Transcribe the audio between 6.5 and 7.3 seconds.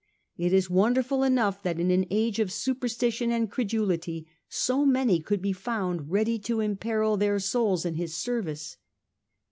imperil